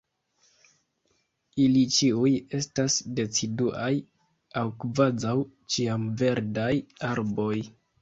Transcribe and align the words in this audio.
Ili 1.63 1.83
ĉiuj 1.97 2.31
estas 2.61 2.97
deciduaj 3.21 3.93
aŭ 4.65 4.67
kvazaŭ-ĉiamverdaj 4.83 6.75
arboj. 7.15 7.57